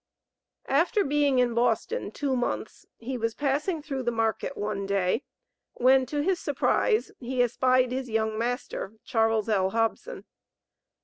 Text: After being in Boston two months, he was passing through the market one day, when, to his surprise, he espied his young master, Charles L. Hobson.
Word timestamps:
After 0.65 1.03
being 1.03 1.37
in 1.37 1.53
Boston 1.53 2.09
two 2.09 2.35
months, 2.35 2.87
he 2.97 3.19
was 3.19 3.35
passing 3.35 3.83
through 3.83 4.01
the 4.01 4.09
market 4.11 4.57
one 4.57 4.87
day, 4.87 5.21
when, 5.73 6.07
to 6.07 6.23
his 6.23 6.39
surprise, 6.39 7.11
he 7.19 7.43
espied 7.43 7.91
his 7.91 8.09
young 8.09 8.35
master, 8.35 8.93
Charles 9.05 9.47
L. 9.47 9.69
Hobson. 9.69 10.25